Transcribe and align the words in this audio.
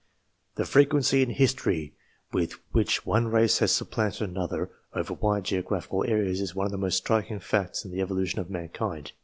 The 0.55 0.65
frequency 0.65 1.21
in 1.21 1.29
history 1.29 1.93
with 2.33 2.53
which 2.71 3.05
one 3.05 3.27
race 3.27 3.59
has 3.59 3.71
sup 3.71 3.91
planted 3.91 4.31
another 4.31 4.71
over 4.95 5.13
wide 5.13 5.43
geographical 5.43 6.03
areas 6.07 6.41
is 6.41 6.55
one 6.55 6.65
of 6.65 6.71
the 6.71 6.77
most 6.79 6.97
striking 6.97 7.39
facts 7.39 7.85
in 7.85 7.91
the 7.91 8.01
evolution 8.01 8.39
of 8.39 8.49
mankind. 8.49 9.11